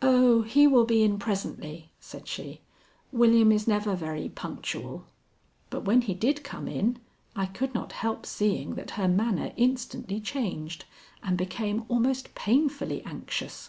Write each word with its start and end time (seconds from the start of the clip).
"Oh, 0.00 0.40
he 0.44 0.66
will 0.66 0.86
be 0.86 1.02
in 1.02 1.18
presently," 1.18 1.90
said 2.00 2.26
she. 2.26 2.62
"William 3.12 3.52
is 3.52 3.68
never 3.68 3.94
very 3.94 4.30
punctual." 4.30 5.04
But 5.68 5.84
when 5.84 6.00
he 6.00 6.14
did 6.14 6.42
come 6.42 6.66
in, 6.66 6.98
I 7.36 7.44
could 7.44 7.74
not 7.74 7.92
help 7.92 8.24
seeing 8.24 8.76
that 8.76 8.92
her 8.92 9.08
manner 9.08 9.52
instantly 9.58 10.20
changed 10.22 10.86
and 11.22 11.36
became 11.36 11.84
almost 11.88 12.34
painfully 12.34 13.02
anxious. 13.04 13.68